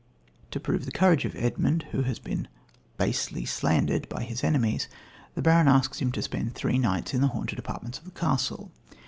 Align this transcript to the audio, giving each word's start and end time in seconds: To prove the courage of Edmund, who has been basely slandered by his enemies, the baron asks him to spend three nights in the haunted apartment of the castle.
To 0.49 0.59
prove 0.59 0.85
the 0.85 0.91
courage 0.91 1.25
of 1.25 1.35
Edmund, 1.35 1.85
who 1.91 2.01
has 2.01 2.17
been 2.17 2.47
basely 2.97 3.45
slandered 3.45 4.09
by 4.09 4.23
his 4.23 4.43
enemies, 4.43 4.87
the 5.35 5.43
baron 5.43 5.67
asks 5.67 5.99
him 6.01 6.11
to 6.13 6.23
spend 6.23 6.55
three 6.55 6.79
nights 6.79 7.13
in 7.13 7.21
the 7.21 7.27
haunted 7.27 7.59
apartment 7.59 7.99
of 7.99 8.05
the 8.05 8.19
castle. 8.19 8.71